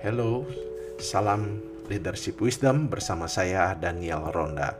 Hello, 0.00 0.48
salam 0.96 1.60
leadership 1.92 2.40
wisdom 2.40 2.88
bersama 2.88 3.28
saya 3.28 3.76
Daniel 3.76 4.32
Ronda. 4.32 4.72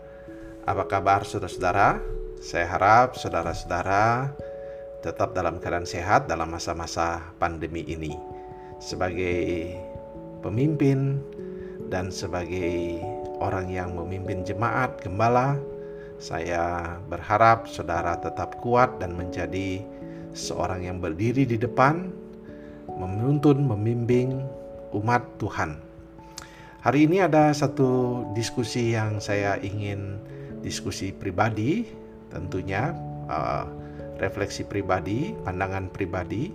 Apa 0.65 0.89
kabar 0.89 1.29
saudara-saudara? 1.29 2.01
Saya 2.41 2.65
harap 2.65 3.21
saudara-saudara 3.21 4.33
tetap 5.05 5.37
dalam 5.37 5.61
keadaan 5.61 5.85
sehat 5.85 6.25
dalam 6.25 6.49
masa-masa 6.49 7.21
pandemi 7.37 7.85
ini. 7.85 8.17
Sebagai 8.81 9.77
pemimpin 10.41 11.21
dan 11.93 12.09
sebagai 12.09 12.97
orang 13.45 13.69
yang 13.69 13.93
memimpin 13.93 14.41
jemaat 14.41 15.05
gembala, 15.05 15.61
saya 16.17 16.97
berharap 17.13 17.69
saudara 17.69 18.17
tetap 18.17 18.57
kuat 18.65 18.97
dan 18.97 19.21
menjadi 19.21 19.85
seorang 20.33 20.89
yang 20.89 20.97
berdiri 20.97 21.45
di 21.45 21.61
depan, 21.61 22.09
menuntun, 22.89 23.69
membimbing, 23.69 24.60
umat 24.95 25.23
Tuhan. 25.39 25.79
Hari 26.81 27.05
ini 27.05 27.21
ada 27.21 27.53
satu 27.53 28.25
diskusi 28.33 28.97
yang 28.97 29.21
saya 29.21 29.61
ingin 29.61 30.17
diskusi 30.65 31.13
pribadi, 31.13 31.85
tentunya 32.33 32.97
uh, 33.29 33.69
refleksi 34.17 34.65
pribadi, 34.65 35.37
pandangan 35.45 35.93
pribadi 35.93 36.49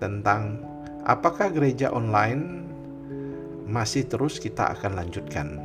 tentang 0.00 0.64
apakah 1.04 1.52
gereja 1.52 1.92
online 1.92 2.64
masih 3.68 4.08
terus 4.08 4.40
kita 4.40 4.72
akan 4.76 4.96
lanjutkan. 4.96 5.60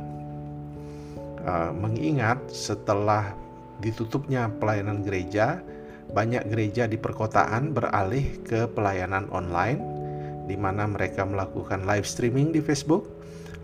Uh, 1.42 1.72
mengingat 1.74 2.38
setelah 2.52 3.34
ditutupnya 3.80 4.52
pelayanan 4.60 5.00
gereja, 5.00 5.64
banyak 6.12 6.44
gereja 6.52 6.84
di 6.84 7.00
perkotaan 7.00 7.72
beralih 7.72 8.44
ke 8.44 8.68
pelayanan 8.70 9.26
online 9.32 10.01
di 10.46 10.58
mana 10.58 10.86
mereka 10.88 11.22
melakukan 11.22 11.86
live 11.86 12.06
streaming 12.06 12.50
di 12.50 12.60
Facebook, 12.60 13.06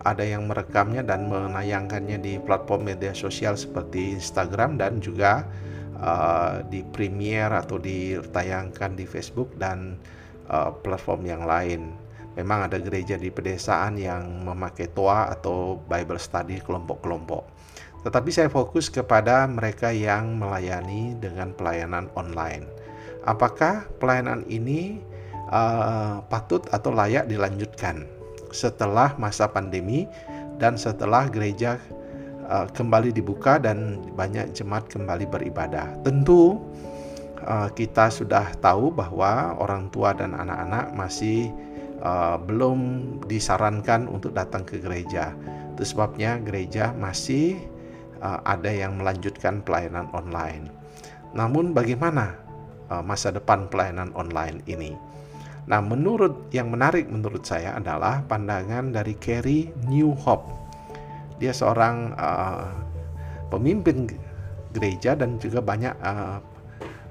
ada 0.07 0.23
yang 0.23 0.47
merekamnya 0.47 1.03
dan 1.03 1.27
menayangkannya 1.27 2.23
di 2.23 2.39
platform 2.39 2.95
media 2.95 3.11
sosial 3.13 3.59
seperti 3.59 4.15
Instagram 4.15 4.79
dan 4.79 5.03
juga 5.03 5.43
uh, 5.99 6.63
di 6.71 6.87
Premiere 6.87 7.59
atau 7.59 7.83
ditayangkan 7.83 8.95
di 8.95 9.05
Facebook 9.05 9.59
dan 9.59 9.99
uh, 10.51 10.71
platform 10.71 11.27
yang 11.27 11.43
lain. 11.43 11.93
Memang 12.39 12.71
ada 12.71 12.79
gereja 12.79 13.19
di 13.19 13.35
pedesaan 13.35 13.99
yang 13.99 14.47
memakai 14.47 14.95
toa 14.95 15.35
atau 15.35 15.83
Bible 15.91 16.23
study 16.23 16.63
kelompok-kelompok. 16.63 17.43
Tetapi 18.07 18.31
saya 18.31 18.47
fokus 18.47 18.87
kepada 18.87 19.43
mereka 19.51 19.91
yang 19.91 20.39
melayani 20.39 21.19
dengan 21.19 21.51
pelayanan 21.51 22.07
online. 22.15 22.71
Apakah 23.27 23.91
pelayanan 23.99 24.47
ini 24.47 25.03
uh, 25.49 26.21
patut 26.29 26.65
atau 26.71 26.93
layak 26.93 27.27
dilanjutkan 27.29 28.05
setelah 28.53 29.13
masa 29.21 29.49
pandemi 29.49 30.09
dan 30.57 30.81
setelah 30.81 31.29
gereja 31.29 31.77
uh, 32.49 32.65
kembali 32.73 33.13
dibuka 33.13 33.61
dan 33.61 34.01
banyak 34.17 34.53
jemaat 34.57 34.89
kembali 34.89 35.29
beribadah. 35.29 36.01
Tentu 36.05 36.57
uh, 37.45 37.69
kita 37.73 38.09
sudah 38.09 38.53
tahu 38.61 38.93
bahwa 38.93 39.57
orang 39.61 39.93
tua 39.93 40.17
dan 40.17 40.37
anak-anak 40.37 40.93
masih 40.97 41.53
belum 42.47 42.79
disarankan 43.27 44.07
untuk 44.07 44.31
datang 44.31 44.63
ke 44.63 44.79
gereja. 44.79 45.35
Itu 45.75 45.83
sebabnya 45.83 46.39
gereja 46.39 46.95
masih 46.95 47.59
ada 48.23 48.71
yang 48.71 49.03
melanjutkan 49.03 49.67
pelayanan 49.67 50.07
online. 50.15 50.71
Namun 51.35 51.75
bagaimana 51.75 52.39
masa 53.03 53.35
depan 53.35 53.67
pelayanan 53.67 54.15
online 54.15 54.63
ini? 54.71 54.95
Nah, 55.69 55.85
menurut 55.85 56.49
yang 56.49 56.73
menarik 56.73 57.13
menurut 57.13 57.45
saya 57.45 57.77
adalah 57.77 58.25
pandangan 58.25 58.89
dari 58.89 59.13
Kerry 59.21 59.69
New 59.85 60.17
Hope. 60.17 60.49
Dia 61.37 61.53
seorang 61.53 62.17
uh, 62.17 62.73
pemimpin 63.53 64.09
gereja 64.73 65.13
dan 65.13 65.37
juga 65.37 65.61
banyak 65.61 65.93
uh, 66.01 66.41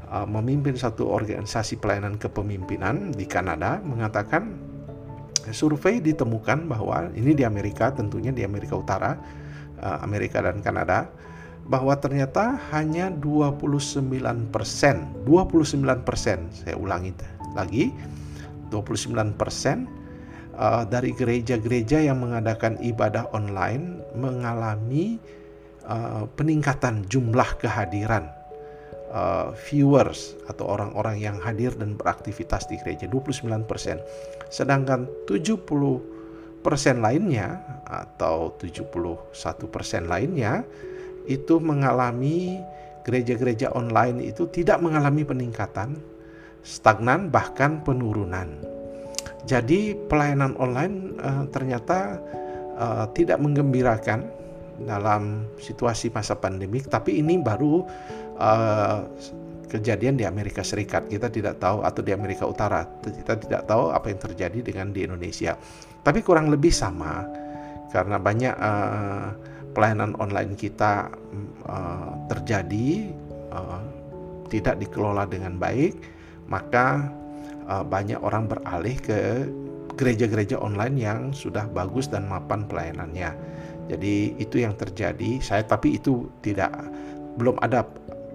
uh, 0.10 0.28
memimpin 0.28 0.74
satu 0.74 1.06
organisasi 1.06 1.78
pelayanan 1.78 2.18
kepemimpinan 2.18 3.14
di 3.14 3.30
Kanada 3.30 3.78
mengatakan 3.86 4.58
survei 5.54 6.02
ditemukan 6.02 6.68
bahwa 6.68 7.14
ini 7.14 7.38
di 7.38 7.46
Amerika 7.46 7.94
tentunya 7.94 8.34
di 8.34 8.42
Amerika 8.42 8.74
Utara, 8.74 9.16
uh, 9.80 10.02
Amerika 10.02 10.42
dan 10.42 10.66
Kanada 10.66 11.08
bahwa 11.68 11.94
ternyata 12.00 12.58
hanya 12.74 13.14
29 13.14 14.02
persen, 14.50 15.14
29 15.30 15.84
persen, 16.08 16.48
saya 16.52 16.80
ulangi 16.80 17.12
lagi, 17.54 17.92
29% 18.70 19.38
uh, 20.58 20.84
dari 20.90 21.12
gereja-gereja 21.14 22.02
yang 22.02 22.20
mengadakan 22.22 22.76
ibadah 22.82 23.30
online 23.32 24.02
mengalami 24.18 25.22
uh, 25.86 26.26
peningkatan 26.36 27.06
jumlah 27.08 27.58
kehadiran 27.62 28.28
uh, 29.14 29.54
viewers 29.70 30.36
atau 30.50 30.68
orang-orang 30.68 31.22
yang 31.22 31.38
hadir 31.40 31.72
dan 31.78 31.96
beraktivitas 31.96 32.68
di 32.68 32.76
gereja 32.82 33.08
29%. 33.08 34.52
Sedangkan 34.52 35.08
70% 35.30 36.04
lainnya 37.00 37.62
atau 37.88 38.56
71% 38.60 39.32
lainnya 40.06 40.68
itu 41.28 41.60
mengalami 41.60 42.60
gereja-gereja 43.04 43.72
online 43.72 44.20
itu 44.32 44.48
tidak 44.52 44.84
mengalami 44.84 45.24
peningkatan 45.24 45.96
stagnan 46.68 47.32
bahkan 47.32 47.80
penurunan. 47.88 48.60
Jadi 49.48 49.96
pelayanan 50.12 50.60
online 50.60 51.16
uh, 51.24 51.48
ternyata 51.48 52.20
uh, 52.76 53.08
tidak 53.16 53.40
menggembirakan 53.40 54.28
dalam 54.84 55.48
situasi 55.58 56.12
masa 56.12 56.36
pandemik, 56.36 56.92
tapi 56.92 57.24
ini 57.24 57.40
baru 57.40 57.88
uh, 58.38 59.08
kejadian 59.72 60.20
di 60.20 60.28
Amerika 60.28 60.60
Serikat. 60.62 61.08
Kita 61.08 61.32
tidak 61.32 61.64
tahu 61.64 61.88
atau 61.88 62.04
di 62.04 62.12
Amerika 62.12 62.44
Utara. 62.44 62.84
Kita 63.00 63.40
tidak 63.40 63.64
tahu 63.66 63.96
apa 63.96 64.12
yang 64.12 64.20
terjadi 64.20 64.60
dengan 64.60 64.92
di 64.92 65.08
Indonesia. 65.08 65.56
Tapi 66.04 66.20
kurang 66.20 66.52
lebih 66.52 66.76
sama 66.76 67.24
karena 67.96 68.20
banyak 68.20 68.56
uh, 68.60 69.32
pelayanan 69.72 70.12
online 70.20 70.60
kita 70.60 71.08
uh, 71.72 72.12
terjadi 72.28 73.16
uh, 73.56 73.80
tidak 74.52 74.76
dikelola 74.84 75.24
dengan 75.24 75.56
baik 75.56 76.17
maka 76.48 77.12
uh, 77.68 77.84
banyak 77.84 78.20
orang 78.24 78.48
beralih 78.48 78.98
ke 79.00 79.48
gereja-gereja 79.98 80.62
online 80.62 80.96
yang 80.96 81.20
sudah 81.34 81.66
bagus 81.74 82.08
dan 82.08 82.30
mapan 82.30 82.64
pelayanannya. 82.70 83.34
Jadi 83.88 84.36
itu 84.38 84.62
yang 84.62 84.76
terjadi. 84.78 85.40
Saya 85.42 85.64
tapi 85.66 85.98
itu 85.98 86.28
tidak 86.44 86.72
belum 87.40 87.58
ada 87.64 87.88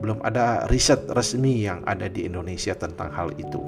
belum 0.02 0.18
ada 0.26 0.66
riset 0.66 1.06
resmi 1.14 1.62
yang 1.62 1.86
ada 1.86 2.10
di 2.10 2.26
Indonesia 2.26 2.74
tentang 2.74 3.14
hal 3.14 3.30
itu. 3.38 3.62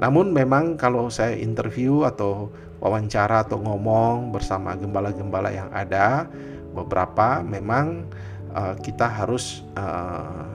Namun 0.00 0.32
memang 0.32 0.80
kalau 0.80 1.12
saya 1.12 1.36
interview 1.36 2.08
atau 2.08 2.48
wawancara 2.82 3.46
atau 3.46 3.60
ngomong 3.60 4.34
bersama 4.34 4.74
gembala-gembala 4.74 5.52
yang 5.52 5.70
ada, 5.70 6.26
beberapa 6.72 7.44
memang 7.44 8.08
uh, 8.56 8.74
kita 8.80 9.06
harus 9.06 9.62
uh, 9.76 10.51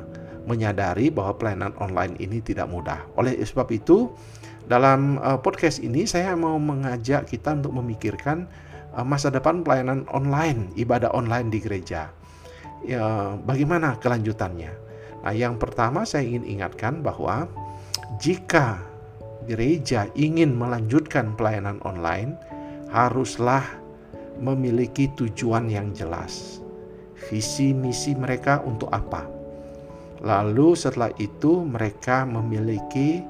menyadari 0.47 1.11
bahwa 1.11 1.35
pelayanan 1.35 1.75
online 1.77 2.15
ini 2.23 2.39
tidak 2.39 2.71
mudah. 2.71 3.03
Oleh 3.19 3.35
sebab 3.43 3.67
itu, 3.75 4.07
dalam 4.65 5.19
uh, 5.19 5.35
podcast 5.37 5.83
ini 5.83 6.07
saya 6.07 6.33
mau 6.39 6.55
mengajak 6.55 7.27
kita 7.27 7.59
untuk 7.59 7.75
memikirkan 7.75 8.47
uh, 8.95 9.03
masa 9.03 9.27
depan 9.27 9.61
pelayanan 9.61 10.07
online, 10.09 10.71
ibadah 10.79 11.11
online 11.11 11.51
di 11.51 11.59
gereja. 11.59 12.09
Ya, 12.87 13.35
bagaimana 13.43 13.99
kelanjutannya? 13.99 14.71
Nah, 15.27 15.33
yang 15.35 15.59
pertama 15.59 16.07
saya 16.07 16.23
ingin 16.23 16.47
ingatkan 16.47 17.03
bahwa 17.03 17.51
jika 18.23 18.79
gereja 19.43 20.07
ingin 20.15 20.55
melanjutkan 20.55 21.35
pelayanan 21.35 21.83
online, 21.83 22.39
haruslah 22.87 23.63
memiliki 24.39 25.11
tujuan 25.19 25.67
yang 25.67 25.91
jelas. 25.91 26.63
Visi 27.27 27.75
misi 27.75 28.15
mereka 28.15 28.63
untuk 28.63 28.87
apa? 28.93 29.36
Lalu 30.21 30.73
setelah 30.73 31.13
itu 31.21 31.61
mereka 31.61 32.25
memiliki 32.25 33.21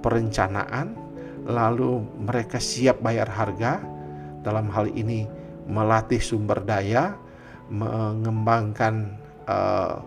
perencanaan, 0.00 0.94
lalu 1.46 2.02
mereka 2.22 2.62
siap 2.62 3.02
bayar 3.02 3.26
harga. 3.26 3.82
Dalam 4.40 4.72
hal 4.72 4.88
ini 4.96 5.28
melatih 5.68 6.22
sumber 6.22 6.64
daya, 6.64 7.12
mengembangkan 7.68 9.20
uh, 9.44 10.00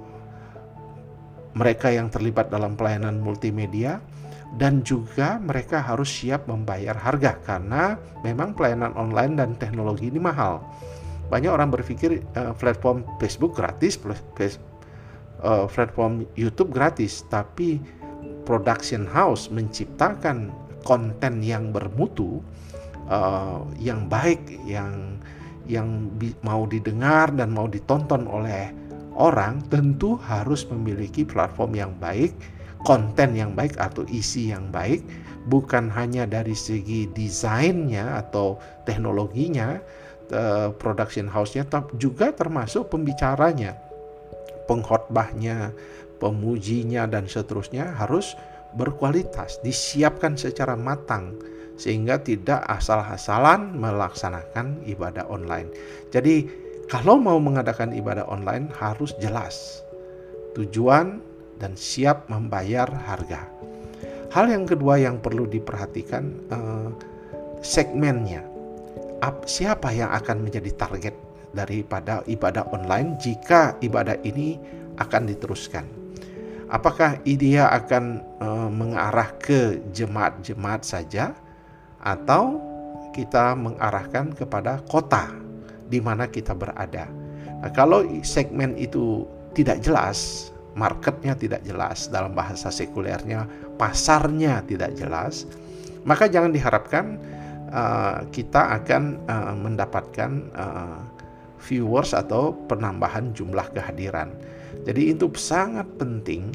mereka 1.54 1.94
yang 1.94 2.10
terlibat 2.10 2.50
dalam 2.50 2.74
pelayanan 2.74 3.22
multimedia 3.22 4.02
dan 4.58 4.82
juga 4.86 5.38
mereka 5.42 5.82
harus 5.82 6.10
siap 6.10 6.46
membayar 6.46 6.94
harga 6.94 7.38
karena 7.42 7.98
memang 8.22 8.54
pelayanan 8.54 8.94
online 8.94 9.34
dan 9.38 9.50
teknologi 9.58 10.10
ini 10.10 10.22
mahal. 10.22 10.62
Banyak 11.30 11.50
orang 11.50 11.74
berpikir 11.74 12.22
uh, 12.38 12.54
platform 12.58 13.02
Facebook 13.18 13.58
gratis, 13.58 13.98
uh, 15.42 15.66
platform 15.66 16.30
YouTube 16.38 16.70
gratis, 16.70 17.26
tapi 17.32 17.82
production 18.44 19.08
house 19.08 19.50
menciptakan 19.50 20.52
konten 20.84 21.40
yang 21.40 21.72
bermutu 21.72 22.44
uh, 23.08 23.64
yang 23.80 24.06
baik, 24.12 24.44
yang 24.68 25.18
yang 25.64 26.12
mau 26.44 26.68
didengar 26.68 27.32
dan 27.32 27.56
mau 27.56 27.72
ditonton 27.72 28.28
oleh 28.28 28.76
orang, 29.16 29.64
tentu 29.72 30.20
harus 30.20 30.68
memiliki 30.68 31.24
platform 31.24 31.72
yang 31.72 31.94
baik, 32.04 32.36
konten 32.84 33.32
yang 33.32 33.56
baik 33.56 33.80
atau 33.80 34.04
isi 34.12 34.52
yang 34.52 34.68
baik, 34.76 35.08
bukan 35.48 35.88
hanya 35.88 36.28
dari 36.28 36.52
segi 36.52 37.08
desainnya 37.16 38.20
atau 38.20 38.60
teknologinya, 38.84 39.80
uh, 40.36 40.76
production 40.76 41.32
house-nya, 41.32 41.64
tapi 41.64 41.96
juga 41.96 42.36
termasuk 42.36 42.92
pembicaranya, 42.92 43.80
pengkhotbahnya, 44.66 45.72
pemujinya 46.18 47.08
dan 47.10 47.28
seterusnya 47.28 47.96
harus 48.00 48.36
berkualitas, 48.74 49.62
disiapkan 49.62 50.34
secara 50.40 50.74
matang 50.74 51.38
sehingga 51.74 52.22
tidak 52.22 52.62
asal-asalan 52.70 53.74
melaksanakan 53.78 54.86
ibadah 54.86 55.26
online. 55.30 55.74
Jadi, 56.14 56.46
kalau 56.86 57.18
mau 57.18 57.42
mengadakan 57.42 57.96
ibadah 57.96 58.28
online 58.30 58.70
harus 58.78 59.16
jelas 59.18 59.82
tujuan 60.54 61.18
dan 61.58 61.74
siap 61.74 62.30
membayar 62.30 62.86
harga. 62.86 63.50
Hal 64.34 64.50
yang 64.50 64.66
kedua 64.66 64.98
yang 64.98 65.22
perlu 65.22 65.46
diperhatikan 65.46 66.24
eh, 66.50 66.90
segmennya. 67.62 68.46
Siapa 69.48 69.96
yang 69.96 70.12
akan 70.12 70.44
menjadi 70.44 70.68
target 70.76 71.16
daripada 71.54 72.26
ibadah 72.26 72.68
online 72.74 73.16
jika 73.22 73.78
ibadah 73.80 74.18
ini 74.26 74.60
akan 74.98 75.30
diteruskan? 75.30 75.86
Apakah 76.74 77.22
dia 77.22 77.70
akan 77.70 78.20
uh, 78.42 78.70
mengarah 78.74 79.30
ke 79.38 79.78
jemaat-jemaat 79.94 80.82
saja 80.82 81.38
atau 82.02 82.60
kita 83.14 83.54
mengarahkan 83.54 84.34
kepada 84.34 84.82
kota 84.90 85.30
di 85.88 86.02
mana 86.02 86.26
kita 86.26 86.58
berada. 86.58 87.06
Nah, 87.62 87.70
kalau 87.72 88.02
segmen 88.26 88.74
itu 88.76 89.24
tidak 89.54 89.86
jelas, 89.86 90.50
marketnya 90.74 91.38
tidak 91.38 91.62
jelas 91.62 92.10
dalam 92.10 92.34
bahasa 92.34 92.74
sekulernya, 92.74 93.46
pasarnya 93.78 94.66
tidak 94.66 94.98
jelas, 94.98 95.46
maka 96.04 96.26
jangan 96.26 96.50
diharapkan 96.50 97.22
uh, 97.70 98.26
kita 98.34 98.82
akan 98.82 99.22
uh, 99.30 99.54
mendapatkan 99.54 100.32
uh, 100.58 101.00
viewers 101.64 102.12
atau 102.12 102.52
penambahan 102.68 103.32
jumlah 103.32 103.72
kehadiran. 103.72 104.36
Jadi 104.84 105.16
itu 105.16 105.32
sangat 105.40 105.88
penting 105.96 106.52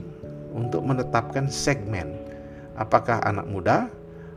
untuk 0.53 0.85
menetapkan 0.85 1.49
segmen. 1.49 2.13
Apakah 2.77 3.25
anak 3.25 3.49
muda, 3.49 3.89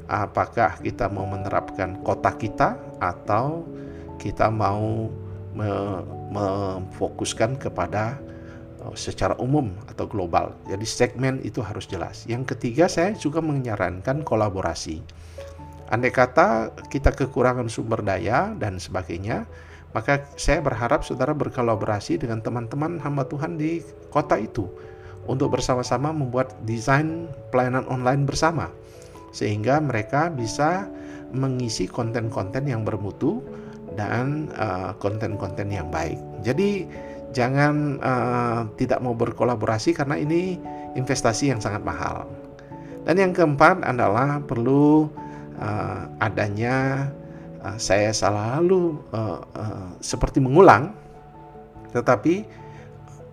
apakah 0.07 0.79
kita 0.79 1.11
mau 1.11 1.27
menerapkan 1.27 1.99
kota 2.01 2.31
kita 2.39 2.79
atau 3.03 3.67
kita 4.15 4.47
mau 4.47 5.11
memfokuskan 6.31 7.59
kepada 7.59 8.15
uh, 8.79 8.95
secara 8.95 9.35
umum 9.35 9.75
atau 9.91 10.07
global. 10.07 10.55
Jadi 10.71 10.87
segmen 10.87 11.43
itu 11.43 11.59
harus 11.59 11.83
jelas. 11.87 12.23
Yang 12.23 12.55
ketiga 12.55 12.87
saya 12.87 13.11
juga 13.19 13.43
menyarankan 13.43 14.23
kolaborasi. 14.23 15.03
Andai 15.91 16.15
kata 16.15 16.71
kita 16.87 17.11
kekurangan 17.11 17.67
sumber 17.67 17.99
daya 17.99 18.55
dan 18.55 18.79
sebagainya, 18.79 19.43
maka 19.91 20.23
saya 20.39 20.63
berharap 20.63 21.03
saudara 21.03 21.35
berkolaborasi 21.35 22.19
dengan 22.19 22.39
teman-teman 22.39 22.99
hamba 23.03 23.27
Tuhan 23.27 23.59
di 23.59 23.83
kota 24.11 24.39
itu 24.39 24.67
untuk 25.27 25.53
bersama-sama 25.53 26.09
membuat 26.15 26.55
desain 26.65 27.29
pelayanan 27.53 27.85
online 27.91 28.25
bersama 28.25 28.71
sehingga 29.31 29.79
mereka 29.79 30.27
bisa 30.31 30.87
mengisi 31.31 31.87
konten-konten 31.87 32.67
yang 32.67 32.83
bermutu 32.83 33.39
dan 33.95 34.51
uh, 34.59 34.95
konten-konten 34.99 35.71
uh, 35.71 35.75
yang 35.83 35.87
baik. 35.91 36.19
Jadi 36.43 36.87
jangan 37.31 37.99
uh, 38.03 38.67
tidak 38.75 38.99
mau 38.99 39.15
berkolaborasi 39.15 39.95
karena 39.95 40.19
ini 40.19 40.59
investasi 40.95 41.51
yang 41.51 41.63
sangat 41.63 41.83
mahal. 41.83 42.27
Dan 43.07 43.17
yang 43.17 43.31
keempat 43.33 43.81
adalah 43.81 44.43
perlu 44.43 45.07
uh, 45.59 46.01
adanya 46.21 47.07
uh, 47.63 47.77
saya 47.77 48.09
selalu 48.11 49.01
uh, 49.13 49.41
uh, 49.41 49.89
seperti 50.01 50.41
mengulang, 50.41 50.93
tetapi 51.95 52.43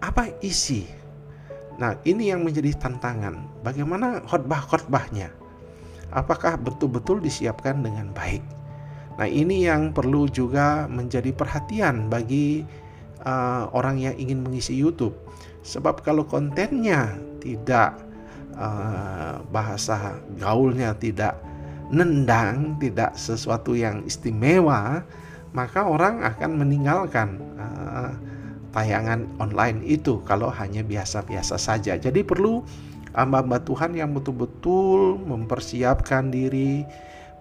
apa 0.05 0.31
isi? 0.45 0.87
Nah 1.81 1.99
ini 2.07 2.31
yang 2.31 2.47
menjadi 2.47 2.75
tantangan. 2.79 3.63
Bagaimana 3.63 4.23
khotbah-khotbahnya? 4.27 5.49
apakah 6.13 6.57
betul-betul 6.57 7.21
disiapkan 7.21 7.85
dengan 7.85 8.13
baik. 8.17 8.41
Nah, 9.19 9.27
ini 9.27 9.67
yang 9.67 9.91
perlu 9.91 10.31
juga 10.31 10.87
menjadi 10.87 11.35
perhatian 11.35 12.07
bagi 12.07 12.63
uh, 13.27 13.67
orang 13.75 13.99
yang 13.99 14.15
ingin 14.15 14.47
mengisi 14.47 14.79
YouTube. 14.79 15.15
Sebab 15.67 16.07
kalau 16.07 16.23
kontennya 16.23 17.19
tidak 17.43 17.99
uh, 18.55 19.43
bahasa 19.51 20.23
gaulnya 20.39 20.95
tidak 20.95 21.35
nendang, 21.89 22.77
tidak 22.81 23.17
sesuatu 23.17 23.73
yang 23.73 24.05
istimewa, 24.05 25.05
maka 25.57 25.89
orang 25.89 26.21
akan 26.25 26.61
meninggalkan 26.61 27.41
uh, 27.57 28.13
tayangan 28.73 29.25
online 29.41 29.81
itu 29.85 30.21
kalau 30.29 30.53
hanya 30.53 30.85
biasa-biasa 30.85 31.57
saja. 31.57 31.97
Jadi 31.97 32.21
perlu 32.21 32.61
hamba-hamba 33.17 33.65
Tuhan 33.65 33.97
yang 33.97 34.13
betul-betul 34.13 35.17
mempersiapkan 35.25 36.29
diri, 36.29 36.85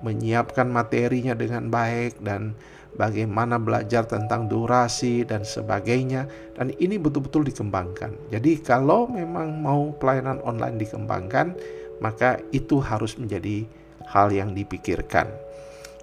menyiapkan 0.01 0.71
materinya 0.71 1.35
dengan 1.35 1.67
baik 1.67 2.23
dan 2.23 2.55
bagaimana 2.95 3.59
belajar 3.61 4.07
tentang 4.07 4.47
durasi 4.47 5.27
dan 5.27 5.43
sebagainya 5.43 6.25
dan 6.55 6.71
ini 6.79 6.95
betul-betul 6.95 7.43
dikembangkan. 7.45 8.15
Jadi 8.31 8.63
kalau 8.63 9.05
memang 9.11 9.59
mau 9.59 9.91
pelayanan 9.99 10.39
online 10.47 10.79
dikembangkan, 10.79 11.53
maka 11.99 12.39
itu 12.55 12.79
harus 12.79 13.17
menjadi 13.19 13.67
hal 14.11 14.31
yang 14.31 14.55
dipikirkan. 14.55 15.27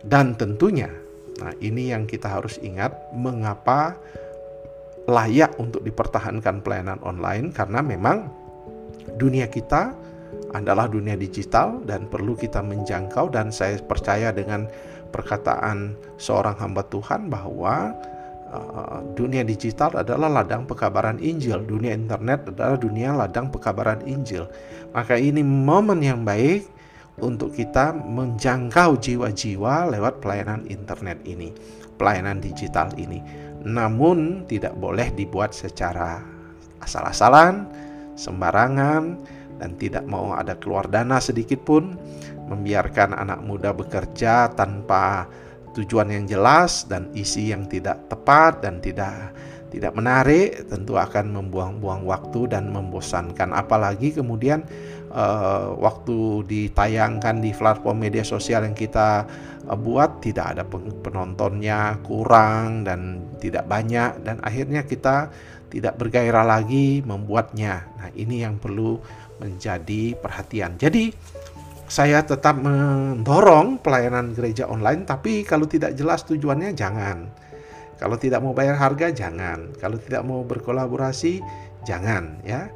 Dan 0.05 0.37
tentunya 0.37 0.93
nah 1.35 1.51
ini 1.59 1.91
yang 1.91 2.07
kita 2.07 2.31
harus 2.31 2.63
ingat 2.63 2.95
mengapa 3.11 3.99
layak 5.11 5.59
untuk 5.59 5.83
dipertahankan 5.83 6.63
pelayanan 6.63 7.03
online 7.03 7.51
karena 7.51 7.83
memang 7.83 8.31
dunia 9.19 9.51
kita 9.51 9.93
adalah 10.55 10.87
dunia 10.87 11.19
digital 11.19 11.83
dan 11.83 12.07
perlu 12.07 12.39
kita 12.39 12.63
menjangkau 12.63 13.35
dan 13.35 13.51
saya 13.51 13.77
percaya 13.83 14.31
dengan 14.31 14.71
perkataan 15.11 15.99
seorang 16.19 16.55
hamba 16.59 16.87
Tuhan 16.87 17.27
bahwa 17.31 17.95
uh, 18.51 18.99
dunia 19.19 19.43
digital 19.43 19.95
adalah 19.99 20.31
ladang 20.31 20.67
pekabaran 20.67 21.19
Injil, 21.19 21.63
dunia 21.67 21.95
internet 21.95 22.51
adalah 22.51 22.79
dunia 22.79 23.15
ladang 23.15 23.51
pekabaran 23.51 24.03
Injil. 24.07 24.47
Maka 24.95 25.19
ini 25.19 25.43
momen 25.43 26.03
yang 26.03 26.23
baik 26.23 26.67
untuk 27.23 27.55
kita 27.55 27.95
menjangkau 27.95 28.99
jiwa-jiwa 28.99 29.95
lewat 29.95 30.19
pelayanan 30.19 30.67
internet 30.67 31.23
ini, 31.23 31.55
pelayanan 31.95 32.43
digital 32.43 32.91
ini. 32.99 33.23
Namun 33.65 34.49
tidak 34.51 34.75
boleh 34.77 35.15
dibuat 35.15 35.55
secara 35.55 36.19
asal-asalan, 36.83 37.65
sembarangan 38.19 39.19
dan 39.63 39.71
tidak 39.79 40.05
mau 40.11 40.35
ada 40.35 40.59
keluar 40.59 40.91
dana 40.91 41.23
sedikit 41.23 41.63
pun, 41.63 41.95
membiarkan 42.51 43.15
anak 43.15 43.41
muda 43.41 43.71
bekerja 43.71 44.53
tanpa 44.53 45.31
tujuan 45.75 46.11
yang 46.11 46.25
jelas 46.27 46.87
dan 46.87 47.11
isi 47.15 47.51
yang 47.51 47.67
tidak 47.67 48.07
tepat 48.07 48.63
dan 48.63 48.79
tidak 48.79 49.35
tidak 49.75 49.99
menarik 49.99 50.71
tentu 50.71 50.95
akan 50.95 51.35
membuang-buang 51.35 52.07
waktu 52.07 52.47
dan 52.55 52.71
membosankan 52.71 53.51
apalagi 53.51 54.15
kemudian 54.15 54.63
uh, 55.11 55.75
waktu 55.75 56.47
ditayangkan 56.47 57.43
di 57.43 57.51
platform 57.51 58.07
media 58.07 58.23
sosial 58.23 58.63
yang 58.63 58.79
kita 58.79 59.27
uh, 59.67 59.75
buat 59.75 60.23
tidak 60.23 60.55
ada 60.55 60.63
penontonnya 61.03 61.99
kurang 62.07 62.87
dan 62.87 63.27
tidak 63.43 63.67
banyak 63.67 64.23
dan 64.23 64.39
akhirnya 64.47 64.87
kita 64.87 65.35
tidak 65.75 65.99
bergairah 65.99 66.47
lagi 66.47 67.03
membuatnya. 67.03 67.83
Nah, 67.99 68.11
ini 68.15 68.47
yang 68.47 68.63
perlu 68.63 69.03
menjadi 69.43 70.15
perhatian. 70.15 70.79
Jadi, 70.79 71.11
saya 71.91 72.23
tetap 72.23 72.63
mendorong 72.63 73.83
pelayanan 73.83 74.39
gereja 74.39 74.71
online, 74.71 75.03
tapi 75.03 75.43
kalau 75.43 75.67
tidak 75.67 75.99
jelas 75.99 76.23
tujuannya 76.23 76.79
jangan. 76.79 77.27
Kalau 77.99 78.19
tidak 78.19 78.43
mau 78.43 78.53
bayar 78.53 78.75
harga 78.75 79.11
jangan. 79.15 79.71
Kalau 79.79 79.97
tidak 79.99 80.27
mau 80.27 80.43
berkolaborasi 80.43 81.41
jangan 81.87 82.43
ya. 82.43 82.69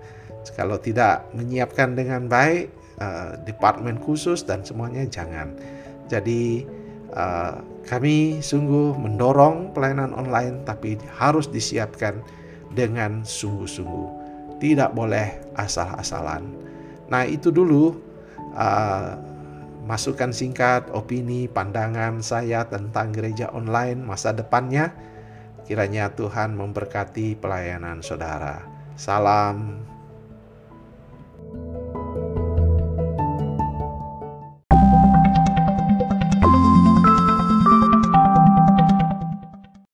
Kalau 0.55 0.81
tidak 0.81 1.29
menyiapkan 1.37 1.93
dengan 1.93 2.31
baik 2.31 2.73
uh, 3.03 3.37
departemen 3.45 3.99
khusus 4.01 4.47
dan 4.47 4.65
semuanya 4.65 5.05
jangan. 5.05 5.53
Jadi 6.09 6.65
uh, 7.13 7.61
kami 7.85 8.41
sungguh 8.41 8.97
mendorong 8.97 9.73
pelayanan 9.73 10.13
online 10.17 10.65
tapi 10.65 10.97
harus 11.17 11.49
disiapkan 11.49 12.21
dengan 12.73 13.25
sungguh-sungguh. 13.25 14.09
Tidak 14.59 14.91
boleh 14.93 15.55
asal-asalan. 15.55 16.45
Nah, 17.09 17.25
itu 17.25 17.49
dulu 17.49 17.97
uh, 18.53 19.17
masukan 19.89 20.37
singkat, 20.37 20.93
opini, 20.93 21.49
pandangan 21.49 22.21
saya 22.21 22.69
tentang 22.69 23.09
gereja 23.17 23.49
online 23.57 24.05
masa 24.05 24.37
depannya. 24.37 24.93
Kiranya 25.65 26.13
Tuhan 26.13 26.53
memberkati 26.53 27.41
pelayanan 27.41 28.05
saudara. 28.05 28.61
Salam 29.01 29.81